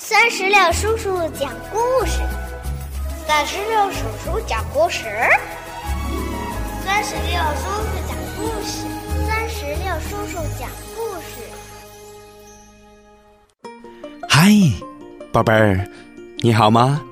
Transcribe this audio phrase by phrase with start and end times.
[0.00, 2.20] 三十六叔叔讲故事，
[3.26, 5.02] 三十六叔叔讲故事，
[6.84, 8.86] 三十六叔叔讲故事，
[9.26, 11.42] 三十六叔叔讲故事。
[14.28, 14.52] 嗨，
[15.32, 15.84] 宝贝儿，
[16.42, 17.02] 你好吗？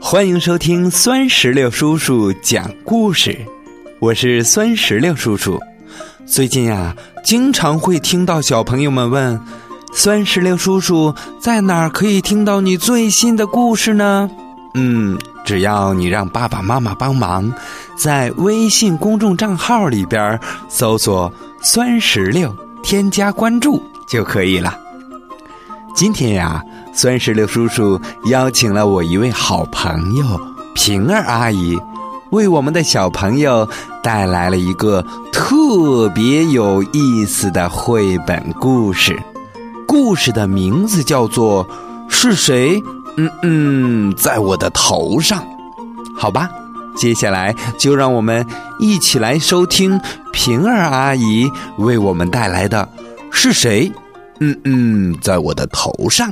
[0.00, 3.36] 欢迎收听酸石榴叔叔讲故事，
[3.98, 5.60] 我是酸石榴叔叔。
[6.24, 9.38] 最近呀，经常会听到小朋友们问。
[9.92, 14.30] 酸石榴叔叔在哪儿可以听到你最新的故事呢？
[14.74, 17.52] 嗯，只要你让爸爸妈妈帮忙，
[17.96, 20.38] 在微信公众账号里边
[20.68, 21.30] 搜索
[21.60, 24.78] “酸石榴”，添加关注就可以了。
[25.94, 26.62] 今天呀，
[26.94, 30.40] 酸石榴叔叔邀请了我一位好朋友
[30.72, 31.76] 平儿阿姨，
[32.30, 33.68] 为我们的小朋友
[34.02, 39.20] 带来了一个特别有意思的绘本故事。
[39.90, 41.66] 故事的名字叫做
[42.08, 42.80] 《是谁？
[43.16, 45.42] 嗯嗯，在我的头上》。
[46.16, 46.48] 好吧，
[46.94, 48.46] 接下来就让我们
[48.78, 50.00] 一起来收听
[50.32, 52.88] 平儿阿姨为我们带来的
[53.32, 53.90] 《是谁？
[54.38, 56.30] 嗯嗯，在我的头上》。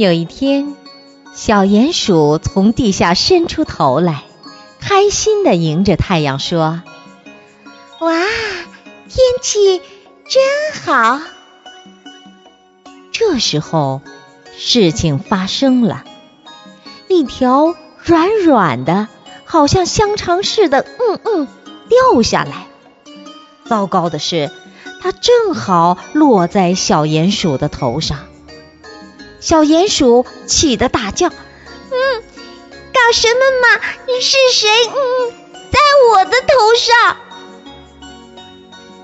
[0.00, 0.76] 有一天，
[1.34, 4.22] 小鼹鼠从地下伸出头来，
[4.80, 6.80] 开心地迎着太阳说
[8.00, 8.10] ：“哇，
[9.10, 9.82] 天气
[10.26, 11.20] 真好！”
[13.12, 14.00] 这时候，
[14.56, 16.04] 事情发生了，
[17.08, 19.06] 一条软软的、
[19.44, 21.48] 好像香肠似的“嗯嗯”
[22.14, 22.68] 掉下来。
[23.66, 24.50] 糟糕的是，
[25.02, 28.20] 它正好落在小鼹鼠的头上。
[29.40, 31.28] 小鼹鼠气得大叫
[31.90, 32.22] ：“嗯，
[32.92, 33.80] 搞什么嘛？
[34.20, 34.68] 是谁？
[34.86, 35.32] 嗯，
[35.70, 35.78] 在
[36.12, 37.16] 我的头上。”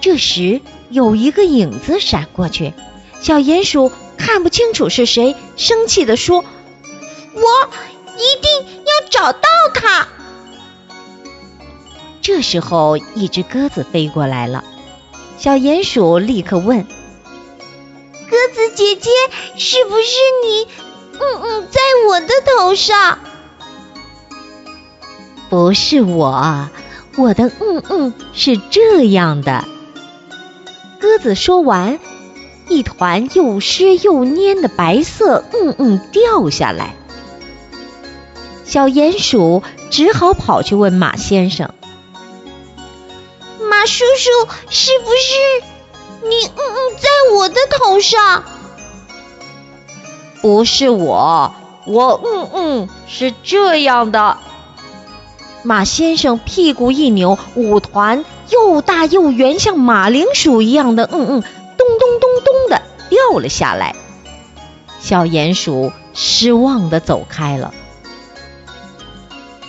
[0.00, 2.72] 这时有一个影子闪过去，
[3.20, 6.44] 小鼹鼠看不清楚是谁，生气地说
[7.34, 7.42] ：“我
[8.16, 10.08] 一定要找到他。”
[12.20, 14.62] 这时候，一只鸽子飞过来了，
[15.38, 16.86] 小鼹鼠立刻问。
[18.78, 19.10] 姐姐，
[19.56, 20.06] 是不是
[20.44, 20.68] 你？
[21.18, 23.18] 嗯嗯，在我的头上。
[25.50, 26.70] 不是我，
[27.16, 29.64] 我的嗯嗯是这样的。
[31.00, 31.98] 鸽子说完，
[32.68, 36.94] 一团又湿又粘的白色嗯嗯掉下来。
[38.64, 41.74] 小鼹鼠只好跑去问马先生
[43.68, 45.64] ：“马叔叔，是不是？”
[46.22, 48.44] 你嗯嗯，在我的头上，
[50.40, 51.54] 不是我，
[51.86, 54.38] 我嗯嗯是这样的。
[55.64, 61.42] 马先生屁股一扭，五团又大又圆，像马铃薯一样的嗯嗯，
[61.76, 63.96] 咚咚咚咚的掉了下来。
[65.00, 67.74] 小鼹鼠失望的走开了。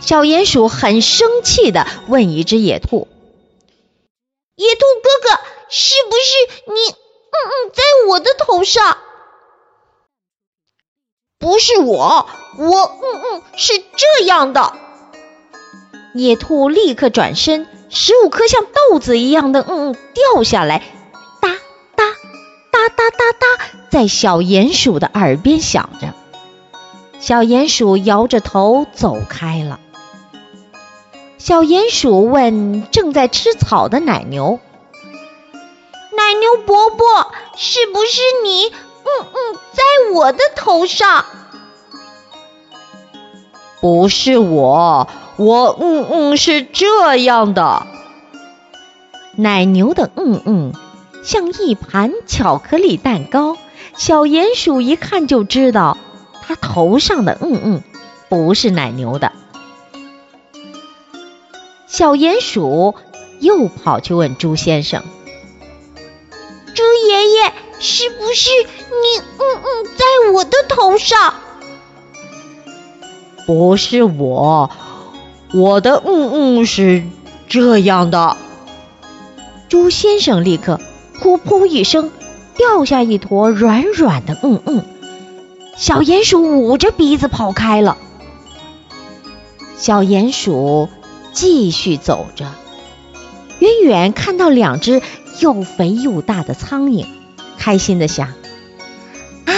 [0.00, 3.08] 小鼹鼠很生气的问一只野兔
[4.56, 5.40] ：“野兔哥哥。”
[5.74, 6.80] 是不是你？
[6.90, 8.98] 嗯嗯，在我的头上。
[11.62, 12.26] 是我，
[12.58, 14.72] 我嗯嗯是这样的。
[16.12, 20.82] 野兔立刻转身，十五颗像豆子一样的嗯嗯掉下来，
[21.40, 21.50] 哒
[21.94, 22.04] 哒
[22.72, 26.12] 哒哒哒哒，在小鼹鼠的耳边响着。
[27.20, 29.78] 小鼹鼠摇着头走开了。
[31.38, 34.58] 小鼹鼠问正在吃草的奶牛。
[36.16, 38.66] 奶牛伯伯，是不是你？
[38.66, 41.24] 嗯嗯，在我的头上。
[43.82, 47.84] 不是我，我嗯嗯是这样的。
[49.34, 50.72] 奶牛的嗯嗯
[51.24, 53.56] 像一盘巧克力蛋糕。
[53.96, 55.98] 小鼹鼠一看就知道，
[56.42, 57.82] 它头上的嗯嗯
[58.28, 59.32] 不是奶牛的。
[61.88, 62.94] 小鼹鼠
[63.40, 65.02] 又跑去问猪先生。
[66.74, 69.18] 猪爷爷，是不是你？
[69.38, 71.34] 嗯嗯，在我的头上。
[73.46, 74.70] 不是我，
[75.52, 77.02] 我的嗯嗯是
[77.48, 78.36] 这样的。
[79.68, 80.80] 猪先生立刻
[81.20, 82.10] 噗噗一声
[82.56, 84.84] 掉下一坨软软的嗯嗯，
[85.76, 87.96] 小鼹鼠捂着鼻子跑开了。
[89.76, 90.88] 小鼹鼠
[91.32, 92.46] 继续走着，
[93.58, 95.02] 远远看到两只
[95.40, 97.06] 又肥又大的苍蝇，
[97.58, 98.28] 开心的想
[99.46, 99.52] ：“啊，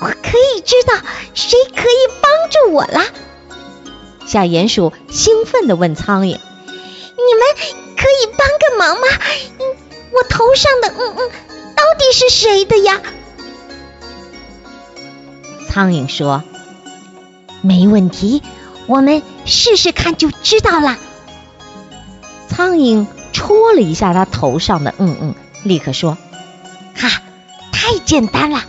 [0.00, 0.94] 我可以知道
[1.34, 3.06] 谁可以帮助我啦。”
[4.26, 6.42] 小鼹鼠兴奋地问苍蝇：“你们
[7.96, 9.06] 可以帮个忙吗？
[10.10, 11.30] 我头上的嗯嗯，
[11.74, 13.00] 到底是谁的呀？”
[15.68, 16.42] 苍蝇说
[17.62, 18.42] ：“没问题，
[18.86, 20.98] 我们试试看就知道了。”
[22.48, 26.18] 苍蝇戳了一下他头上的嗯嗯，立刻说
[26.96, 27.22] ：“哈，
[27.72, 28.64] 太简单了，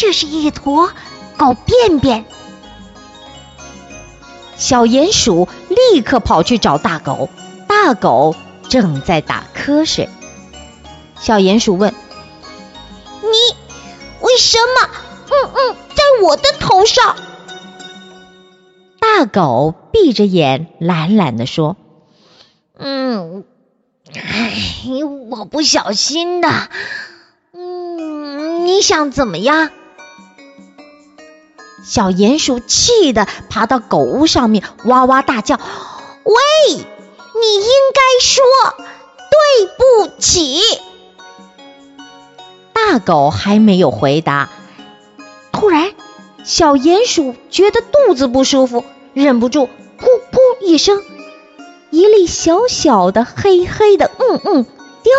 [0.00, 0.90] 这是一坨
[1.36, 2.24] 狗便便。”
[4.56, 7.28] 小鼹鼠立刻跑去找大狗，
[7.68, 8.34] 大狗
[8.68, 10.08] 正在打瞌睡。
[11.18, 11.92] 小鼹鼠问
[13.22, 13.28] ：“你
[14.20, 14.90] 为什么？
[15.28, 17.16] 嗯嗯在。”我的头上，
[18.98, 21.78] 大狗闭着眼，懒懒地说
[22.76, 23.44] ：“嗯，
[24.12, 24.52] 哎，
[25.30, 26.48] 我不小心的。
[27.54, 29.70] 嗯，你想怎么样？”
[31.82, 35.56] 小鼹鼠气得爬到狗屋上面，哇哇大叫
[36.24, 36.34] ：“喂，
[36.74, 38.44] 你应该说
[39.30, 40.60] 对不起。”
[42.72, 44.50] 大狗还没有回答，
[45.52, 45.92] 突然。
[46.42, 49.68] 小鼹鼠觉得肚子不舒服，忍不住
[50.00, 51.02] “噗噗”一声，
[51.90, 54.66] 一粒小小的黑黑的“嗯嗯”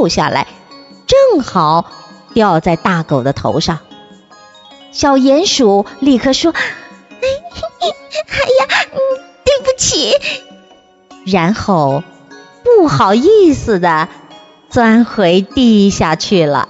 [0.00, 0.48] 掉下来，
[1.06, 1.84] 正好
[2.32, 3.80] 掉在大狗的头上。
[4.92, 6.52] 小鼹鼠立刻说
[7.20, 7.26] ：“哎，
[7.80, 8.86] 哎呀，
[9.44, 10.12] 对不起。”
[11.26, 12.02] 然后
[12.62, 14.08] 不好意思的
[14.68, 16.68] 钻回地下去了。